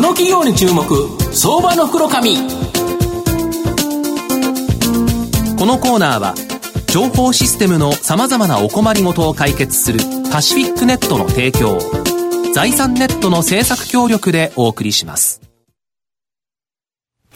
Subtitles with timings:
[0.00, 0.82] この企業に注目
[1.30, 2.34] 相場の袋紙
[5.58, 6.34] このコーナーは
[6.86, 9.98] 情報システムのさまざまなお困りごとを解決する
[10.32, 11.78] パシフィックネットの提供
[12.54, 15.42] 財産ネットの政策協力でお送りします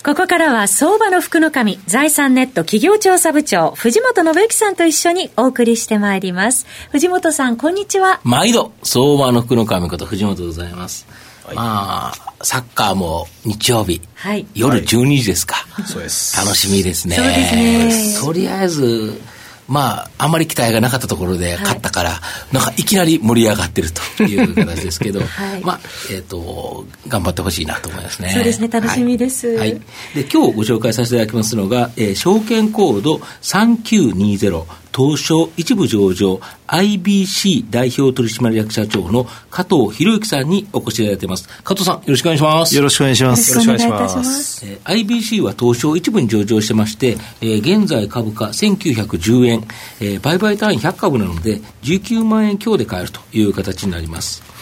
[0.02, 6.66] ここからは相場の福の神、財産ネット企業調査部長、藤本信之さんと一緒にお送りしてまいります。
[6.92, 8.20] 藤本さん、こんにちは。
[8.22, 11.06] 毎度、相場の福の神こと藤本でございます。
[11.46, 15.56] はい、まあ、サッカーも日曜日、はい、夜12時ですか。
[15.86, 16.36] そうです。
[16.36, 17.16] 楽しみですね。
[17.16, 18.26] そうですね。
[18.26, 19.20] とりあえず、
[19.68, 22.20] まあ、あんまり期待がなかったところで勝ったから、は
[22.50, 25.80] い、なんかいきなり盛り上がってるという形ですけど、 はい、まあ、
[26.10, 28.30] えっ、ー、と、頑張ってほしいなと思いますね。
[28.34, 29.56] そうですね、楽しみです。
[29.56, 29.72] はい。
[30.14, 41.48] で、今日ご紹介させていただきますのが、えー、証券コード3920、東証一部上場 IBC 代表取締役社長の加藤博之さんにお越しいただいています。
[41.64, 42.76] 加藤さん、よろしくお願いします。
[42.76, 43.50] よろしくお願いします。
[43.50, 44.66] よろしくお願いします。
[44.66, 49.64] えー、IBC は東証一部に上場してまして、えー、現在株価1910円、
[50.00, 54.53] えー、売買単位100株なので19万円強で買えるという形になります。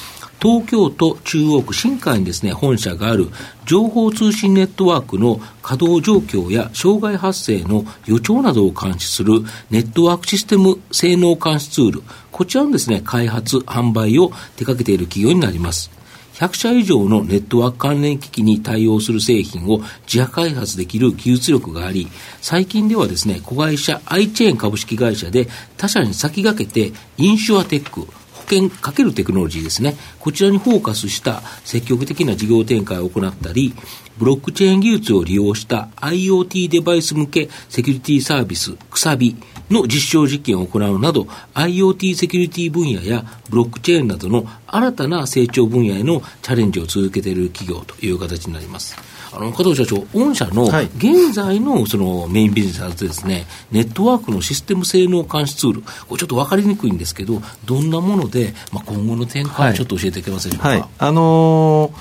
[0.42, 3.28] 東京都中央区新海にですね、本社がある
[3.64, 15.92] 情報通信ネットワークの稼働状況や障害発生の予兆などを監視するネットワークシステム性能監視ツール、こちらのですね、開発、販売を手掛けている企業になります。
[16.34, 22.08] 100社以上のネットワーク関連機器に対応する製品を自社開発できる技術力があり、
[22.40, 28.08] 最近ではですね、子会社 iChain 株式会社で他社に先駆けてインシュアテック、
[28.52, 33.74] 険かけるテクノロジーですね、こちらにフォーカスした積極的な事業展開を行ったり、
[34.18, 39.36] ブロックチェーン技術を利用した IoT デバイス向けセキュリティサービス、くさび
[39.70, 41.22] の実証実験を行うなど、
[41.54, 49.11] IoT セキュリティ分野やブロックチェーンなどの新たな成長分野へのチャレンジを続けている企業という形になります。
[49.34, 60.68] あの加藤社長、御社の現在のそのメインビジネスはですね、ネットワークのシステム性能監視ツール、これちょっと分かりにくいんですけど、どんなもので、まあ、今後の展開、ちょっと教えていけますでしょうか？
[60.68, 61.92] はい、あの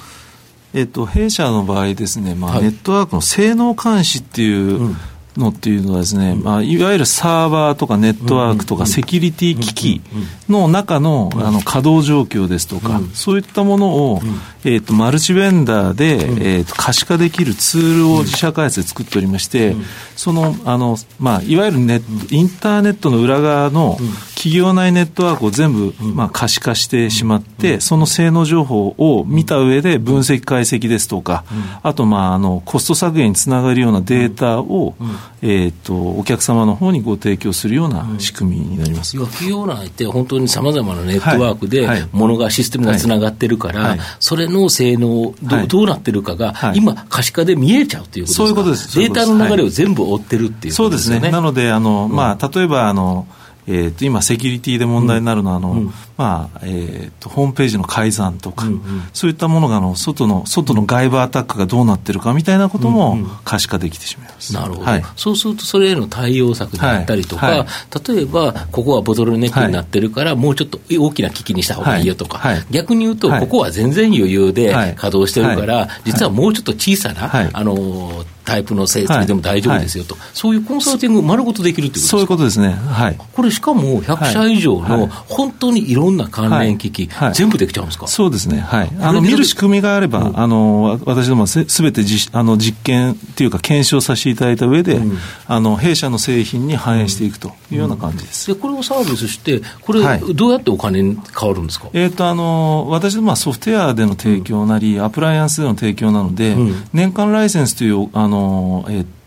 [0.74, 4.98] ー、えっと、弊社の場合ですね、まあ、ネットワークの性能監視っていう、うん
[5.38, 10.02] のっていうのはですね、まあ、いわゆるサーバーとかネットワークとかセキュリティ機器
[10.50, 14.20] の中のあの稼働状況ですとか、そういったものを、
[14.64, 19.76] えー、とマルチベンダーで、えー、と可視化できるツールを自社開発で作っておりまして、
[20.16, 23.98] そのあの、まあ、いわゆるネットインターネットの裏側の
[24.42, 31.44] 企業内ネットワークを全部、まあ、可視化してしまって、その性能情報を見た上で分析解析ですとか、
[31.84, 34.96] あと、まあ、あのコスト削減につながるようなデータを、
[35.44, 51.18] えーと、お客様の方にご提供するような仕組みになります、うん、企業内って本当にさまざまなネットワークで、ものが、システムがつながってるから、はい、それの性能ど、はい、どうなってるかが、今、可視化で見えちゃうということですかそういうことですデータの流れを全部追ってるっていうことですね。
[51.18, 51.30] そうですね。
[51.30, 53.28] なのであの、まあ、例えばあの
[53.68, 67.58] えー、と今、セキュリティで問題になるのは、あの、うん、まあえーと、ホームページの改ざんとか、うんうん、そういったものがあの外の外の外部アタックがどうなってるかみたいなことも可視化できてしまいます、なるほど、はい、そうすると、それへの対応策であったりとか、はい。
[67.60, 67.68] はい、
[68.14, 72.40] 例えば、ここはボトルネックになってるから、もうちょっと大きな機器にした方がいいよとか、
[72.70, 82.12] 逆に言うと、ここは全然余裕で稼働してるから、実はもうちょっと小さな、あのタイプの設備でも大丈夫ですよと、そういうコンサルティング丸ごとできるってことですか？
[82.12, 82.70] そういうことですね。
[82.70, 83.18] はい。
[83.34, 88.08] これしかも100社以上の本当にいろんな関連機器、全部できちゃうんですか？
[88.08, 88.60] そうですね。
[88.60, 88.92] はい。
[89.00, 95.18] あの、見る仕組みがあれば、うん、あの、私どもすべてじあの実験っていうか検証させていただいた上で、うん、
[95.48, 98.48] あの、弊社の製品に反映していくというような感じです。
[98.48, 100.02] で、これをサービスして、これ、
[100.34, 101.90] どうやってお金に変わるんですか？
[101.94, 106.56] えっ、と、あの、私どもはソフトウェアでの提供なり、アプライアンスでの提供なので、
[106.94, 109.21] 年間ライセンスという、あの、えっ、と、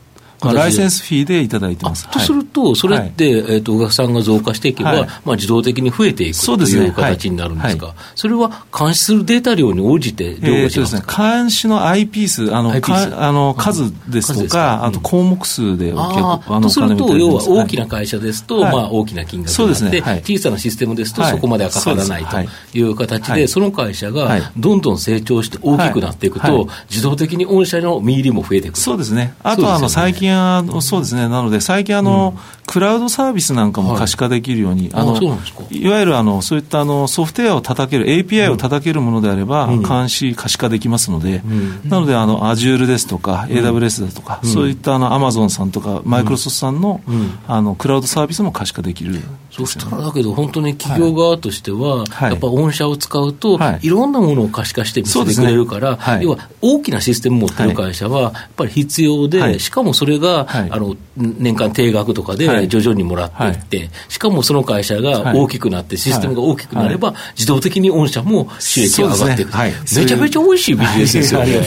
[0.44, 2.09] まあ、ライセンスフィーでいただいてます。
[2.09, 22.82] とすると、それって、はい、えーと、お客さんが増加していけば、はい、まあ、自動的に増えていくという形になるんですか、はい、それは監視するデータ量に応じて量が違うんですか、えー、監視の I ピース、あのあの数ですとか、うん、あと項目数でああとすると、要は大きな会社ですと、まあ、大きな金額になって、ね、小さなシステムですと、そこまではかからないとい。
[22.85, 29.35] う形で、その会社がどんどん成長して大きくなっていくと、自動的に御社の見入りも増えていくそうですね。
[29.43, 31.29] あと、あの、最近は、そうですね。
[31.29, 32.41] なので、最近あの、うん、
[32.75, 35.23] クラウドサービスなんかも可視化できるように、はい、あの
[35.71, 46.75] いわゆるあのそういったあのソフトウェアを叩ける、API を叩けるものであれば、うん、監視、可視化できますので、うん、なので、あの Azure ですとか、AWS だとか、そういったあの Amazon さんとか、マイクロソフトさん。
[46.81, 47.00] の,、
[47.47, 71.61] あのクラウドサービスも可視化できる、そしたらだけど、本当に企業側としては、はい、やっぱ御社を使うと、はい、いろんなものを可視化して見せてくれるから、ねはい、要は大きなシステム持ってる会社は、やっぱり必要で、しかもそれが、あの年間定額とかで徐々にもらっていって、しかもその会社が大きくなって、システムが大きくなれば、自動的に御社も収益が上がっていく、ね、めちゃめちゃ美味しいビジネスですよね。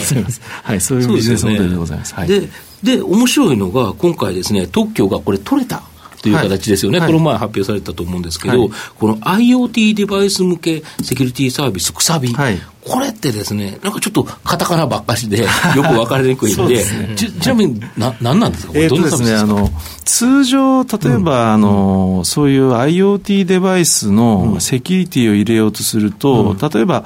[0.62, 2.14] はい、そういうビジネスモデルでございます。
[2.26, 2.48] で
[2.82, 5.82] で、面白いのが、今回ですね、特許がこれ取れた。
[6.22, 6.32] とい。
[6.32, 15.38] う形ですよね、はい、この前発表されたと思うんですけど、はい、この IoT デバイス向けセキュリティサービス、くさび、はい、これってですね、なんかちょっとカタカナばっかしで、
[15.76, 19.70] よく分かりにくいんで、ね、ちちなみにな、なんなんですか、えー、とですね、あの
[20.04, 27.04] 通常、例えば、うん、あの、そういう IoT デバイスのセキュリティを入れようとすると、うん、例えば、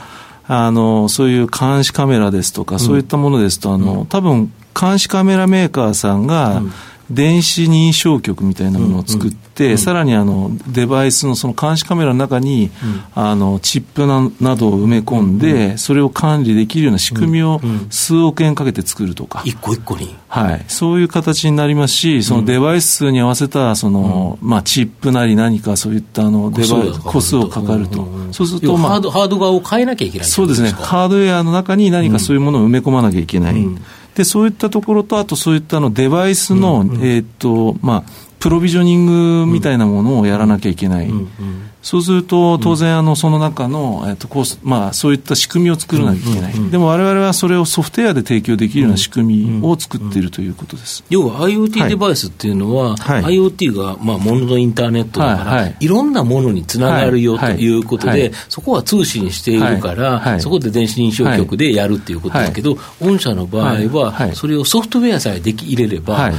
[0.49, 6.63] あのそういう監視カメラですとか、そういったものですと、あの多分監視カメラメーカーさんが、
[7.11, 12.71] 電子認証局みたいなものを作って、さらにあのデバイスのその監視カメラの中に、
[13.15, 17.61] あのチップななどを埋め込んで、それを管理できるような仕組みを
[17.91, 33.69] 数億円かけて作るとか、一個一個に、はい、そういう形になりますし、そのデバイス数に合わせたその、まあ、チップなり何かそういったあのデバイス、個数をかかると、そうすると、まあ、ハードハード側を変えなきゃいけないそうですね、ハードウェアの中に何かそういうものを埋め込まなきゃいけない。
[34.15, 38.11] でそういったところと、あとそういったのデバイスの、うんうん、えーとまあ、
[38.43, 39.07] プロビジョニン
[39.45, 41.07] グみたいなものをやらなきゃいけない。
[41.07, 41.19] うん。
[41.19, 41.71] うん。
[41.81, 46.71] そうすると、当然、あの、その中の、えっと、コース、まあ、そういった仕組みを作らなきゃいけない。
[46.71, 51.05] でも、我々はそれをソフトウェアで提供できるような仕組みを作っているということです。
[51.09, 55.87] 要は、IoT デバイスっていうのは、はい、IoT が、まあ、もののインターネットだから、はい、い。
[55.87, 66.33] ろんなものにつながるよということで、そこは通信しているから、そこで電子認証局でやるっていうことだけど、御社の場合は、それをソフトウェアさえでき入れれば、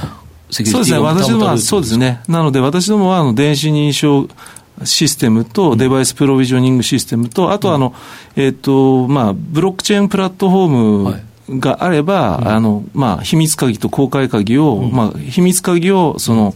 [0.54, 2.22] そうですね、私どもは、そうですね。
[2.28, 4.28] なので、私どもは、あの、電子認証
[4.84, 7.94] システムとデバイスプロビジョニングシステムと、あとあの、
[8.36, 11.18] えっ、と、まあ、ブロックチェーンプラットフォー
[11.50, 16.56] ムがあれば、あの、まあ、秘密鍵と公開鍵を、まあ、秘密鍵を、その、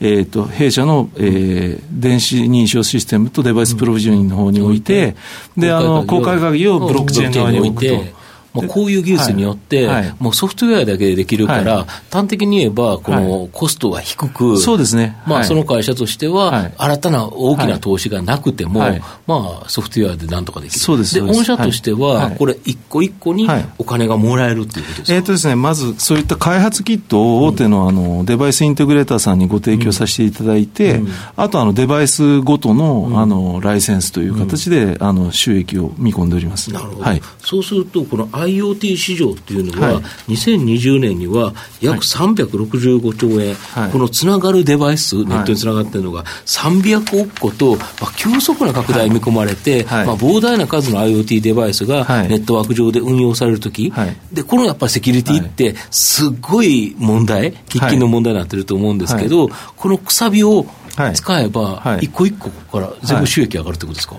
[0.00, 5.16] えーと、弊社の、えー、電子認証システムとデバイスプロビジョニングの方に置いて、
[5.56, 8.13] であの公開鍵をブロックチェーン側に置くと。
[8.54, 15.20] もうこういう技術によって、はい、もうソフトウェアだけでできるから、はい、端的に言えば、このコストが低く、そうですね。
[15.26, 18.80] まあ、その会社としては、新たな大きな投資がなくても、
[19.26, 20.78] まあ、ソフトウェアでなんとかできる。
[20.78, 21.16] そうです。
[21.16, 23.48] で、御社としては、これ、一個一個に
[23.78, 31.00] お金がもらえるっていうことですか、えっ、とですね、まず、そういった開発キットを大手のあのデバイスインテグレーターさんにご提供させていただいて、
[31.36, 36.72] あと、あの、デバイスごとの、あの、ライセンスという形で、あの、収益を見込んでおります。
[36.72, 37.02] なるほど。
[37.02, 37.22] はい。
[37.40, 40.02] そうすると、この IoT 市場場っていうのは、はい、
[40.32, 53.92] 2020年には約365兆円、はい、このつながるデバイス、ネットにつながっているのが300億個と、まあ、急速な拡大見込まれて、はい、まあ、膨大な数の IoT デバイスがネットワーク上で運用されるとき、
[54.32, 60.66] でこのやっぱりセキュリティって、すっごい問題、喫緊の問題になってると思うんですけど、このくさびを
[61.14, 64.16] 使えば、一個一個から全部収益上がるってことですか、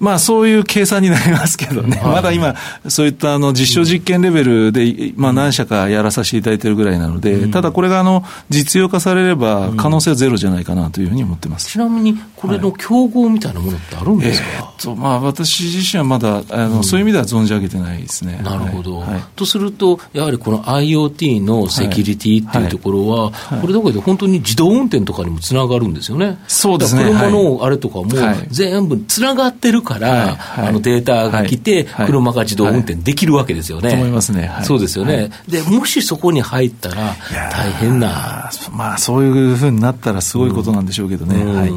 [0.00, 2.54] まあ、そういう計算になりますけどね、はい、まだ今、
[2.88, 18.40] そういったあの実証実験レベルで、まあ、何社かやらさせていただいているぐらいなので、うん、ただこれがあの実用化されれば、可能性はゼロじゃないかなというふうに思ってます、ちなみに、これの競合みたいなものってあるんですか、えー、とまあ、私自身はまだあの、うん、そういう意味では存じ上げてないですね。
[18.44, 26.38] なるほど、はい、とすると、やはりこの IoT のセキュリティっていうところは、これどこで本当に自動運転とかにもつながるんですよね。
[26.46, 27.04] そうですね。
[27.04, 28.08] 車のあれとかも、
[28.50, 33.88] 全部つながってるから、あのデータが来て、車が自動運転できるわけですよね。
[33.88, 34.50] と思いますね。
[34.62, 35.30] そうですよね。
[35.48, 37.16] で、もしそこに入ったら、
[37.50, 38.50] 大変な。
[38.70, 41.44] まあ、そういうふうになったらすごいことなんでしょうけどね。
[41.44, 41.72] はい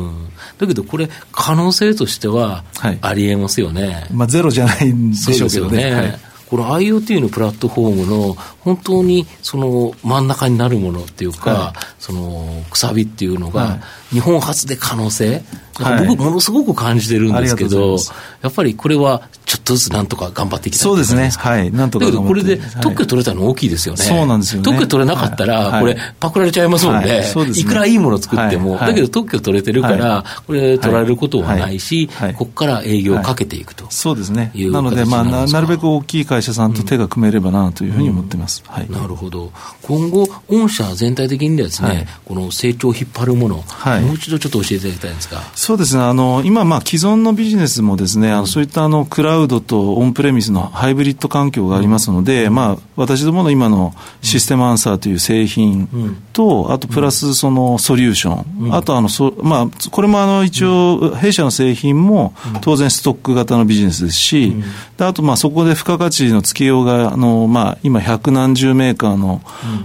[0.58, 2.64] だけどこれ、可能性としては
[3.02, 4.06] ありえますよね。
[4.12, 6.20] まあ、ゼロじゃないんでしょうけどね。
[6.52, 13.80] この IoT のプラットフォームの本当にその真ん中になるものっていうか、はい、そのくさびっていうのが、
[14.12, 15.44] 日本初で可能性、
[15.76, 17.98] はい、僕、ものすごく感じてるんですけど、
[18.42, 21.30] やっぱりこれはちょっとずつなんとか頑張っていきたいそうですね。
[21.30, 21.72] はい。
[21.72, 24.04] なんとかだけどこれで特許取れたの大きいですよね。
[24.04, 24.66] そうなんですよね。
[24.66, 27.24] 特許取れなかったら、これ、パクられちゃいますもんね。
[27.24, 33.86] そうですいくらいいもの作っても、だけど特許取れてるから、これ取られることはないし、ここから営業をかけていくと。
[33.90, 34.52] そうですね。
[34.56, 38.64] なので、まあ、なるべく大きい会社さんと手が組めればなというふうに思ってます。
[38.68, 38.90] はい。
[38.90, 39.52] なるほど。
[39.84, 43.64] 今後、御社全体的にですね、この成長を引っ張るもの、も
[44.12, 45.42] う一度ちょっと教えていただきたいんですか？
[45.56, 46.04] そうですね。
[46.04, 55.88] あの、今、まあ、既存のビジネスもですね、あのそういったあの、クラウドとオンプレミスのハイブリッド環境がありますので、まあ、私どもの今のシステムアンサーという製品
[56.34, 64.54] と、あとプラスそのソリューション、あとあの、そまあ、これもあの、一応、弊社の製品も当然ストック型のビジネスですし、
[64.98, 69.42] であとまあ、そこで付加価値のつけようが、あの、まあ、今百何十メーカーの、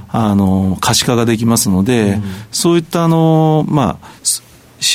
[0.09, 2.19] あの、可視化ができますので、
[2.50, 4.09] そういったあの、まあ、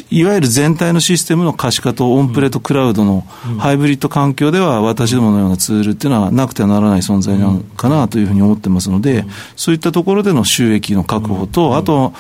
[0.09, 3.21] いわゆる全体のシステムの可視化とオンプレとクラウドの
[3.59, 12.13] ハイブリッド環境では私どものようなツールっていうのはなくてはならない存在なのかなというふうに思ってますので、そういったところでの収益の確保と、あと、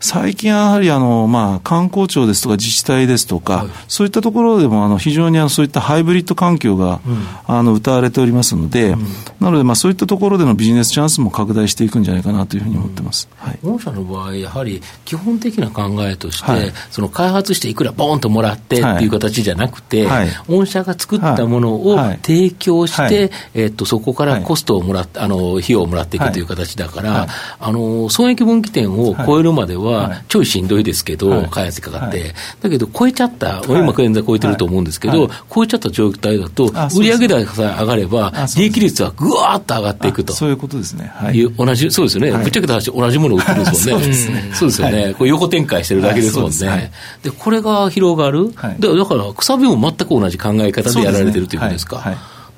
[0.00, 9.00] 最近やはりあの、まあ、観光庁ですとか自治体ですとか、はい、そういったところでもあの非常にあのそういったハイブリッド環境が、うん、あの歌われておりますので、うん、
[9.40, 13.28] なのでまあそういったところでのビジネスチャンスも拡大していくんじゃないかなというふうに思ってます。
[13.36, 27.26] はい、御社の場合、やはり基本的な考えとして、はい、その開発していくらボーンともらってっていう形じゃなくて、はい、御社が作ったものを提供して、えっと、そこからコストをもらって、あの費用をもらっていくという形だから、
[27.58, 40.34] あの損益分岐点を超えるまでは、ちょいしんどいですけど、開発費かかって、だけど超えちゃった、今、現在超えてると思うんですけど、超えちゃった状態だと、売上高さえ上がれば、利益率はぐわーっと上がっていくと。
[40.34, 41.10] そういうことですね。
[41.16, 42.30] はい、同じ、そうですよね。
[42.30, 44.14] ぶっちゃけた話、同じものを売ってるんですもん ね。
[44.54, 45.14] そうですよね。
[45.18, 46.92] これ横展開してるだけですもんね。
[47.22, 48.52] で、これが広がる。
[48.80, 51.98] だから、くさびも全く同じ考え方でやられてるということですか？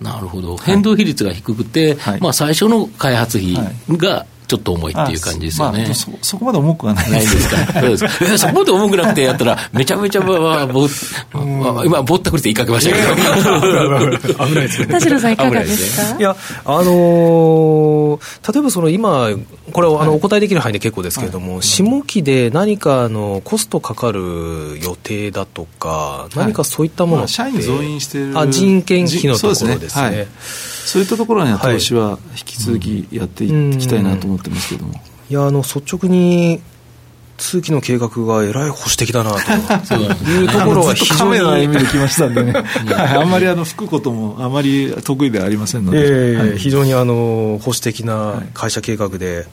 [0.01, 0.57] なるほど。
[0.57, 3.55] 変動比率が低くて、まあ最初の開発費
[3.99, 5.85] が、ちょっっと重いっていう感じですよね。
[5.85, 7.81] まあ、そそこまで重くはないですですか？
[7.81, 10.89] そうです そこまで重くなくてやったら、めちゃめちゃ、 まあ、ぼ
[11.85, 14.47] 今、ぼったくり言いかけましたけど。
[14.47, 14.87] 危ないですね。
[14.89, 16.19] 田代さん、いかがですか？
[16.19, 19.29] いや、あのー、例えばその今、
[19.73, 30.27] これはあのお答えできる範囲で結構ですけれども、はい、下期で何かのコストかかる予定だとか、何かそういったものって、まあ、社員増員してるあ人件費のところですね。
[30.83, 34.95] そういったところには投資は引き続きやっていきたいなと思ってますけども。
[35.29, 36.63] いやあの率直に
[37.37, 39.95] 通期の計画がえらい保守的だなと。
[40.31, 42.55] いうところは非常にカメラで来ましたんでね、
[42.95, 49.47] あんまりあの吹くこともあまり得意ではありませんので、えーはい、非常にあの保守的な会社計画で、はい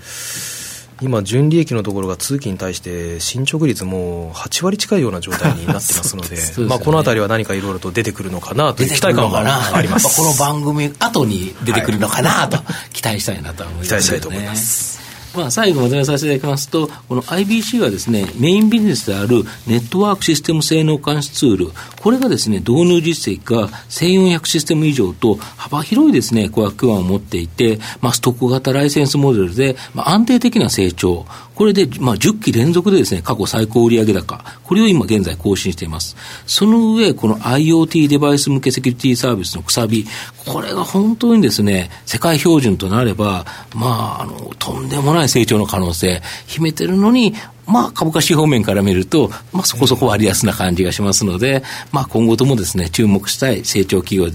[1.01, 10.15] 今、純利益のところが通期に対して進捗率も8割近いような状態になってますので ね、まあ、このあたりは何かいろいろと出てくるのかなという期待感があります。
[10.15, 12.57] この番組後に出てくるのかなと
[12.93, 15.06] 期待したいなと思います、ね、期待したいと思います
[15.37, 21.67] まあ、最後まとめさせていただきますと、この IBC はですね、メインビジネスであるネットワークシステム性能監視ツール、
[22.01, 31.25] これがですね、導入実績が1400システム以上と幅広いですね、顧客基盤を持っていて、まあ、ストック型ライセンスモデルで、まあ、安定的な成長、
[31.57, 36.15] これで、まあ、10期連続でですね、過去最高売上高、これを今現在更新しています。
[36.45, 40.05] その上、この IoT デバイス向けセキュリティサービスのくさび、
[40.45, 47.33] これが本当にですね、世界標準となれば、まあ、あの、とんでもない成長の可能性、秘めてるのに、
[47.65, 54.33] まあ、株価指標面から見ると、まあ、そこそこ割安な感じがしますので、まあ、今後ともですね、注目したい成長企業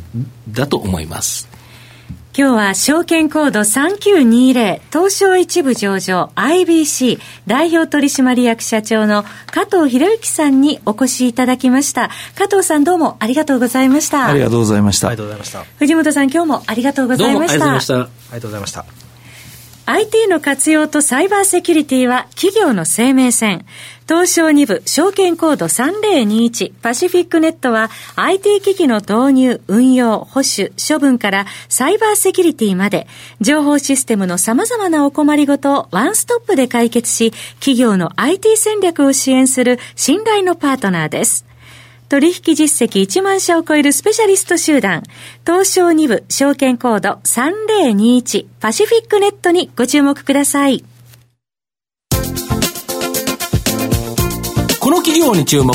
[0.51, 1.49] だと思います。
[2.35, 12.09] 今日は証券コード3920東証一部上場 IBC 代表取締役社長の加藤博之さんにお越しいただきました。
[12.35, 14.29] 加藤さんどうもありがとうございました。
[14.29, 15.09] ありがとうございました。
[15.09, 15.65] ありがとうございました。
[15.79, 17.59] 藤本さん今日もありがとうございました。
[17.59, 18.29] どうもありがとうございました。
[18.31, 19.12] ありがとうございました。
[19.85, 23.67] IT の活用とサイバーセキュリティは企業の生命線。
[24.07, 33.09] 東証2部証券コード3021パシフィックネットは IT 機器の導入、運用、保守、処分からサイバーセキュリティまで
[33.41, 41.52] 情報システムの様々なお困りごとをワンストップで解決し企業の IT 戦略を支援する信頼のパートナーです。
[42.13, 45.03] 取引実績1万社を超えるスペシャリスト集団、
[45.47, 50.85] 東証2部証券コード3021パシフィックネットにご注目ください。
[54.79, 55.73] この企業に注目、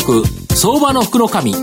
[0.53, 1.53] 相場の福の神。
[1.53, 1.59] こ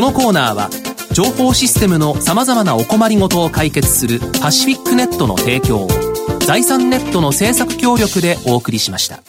[0.00, 0.70] のコーナーは、
[1.12, 5.88] 情報システムの様々なお困りごとを解決するパシフィックネットの提供を、
[6.46, 9.24] 財産ネットの政策協力でお送りしました。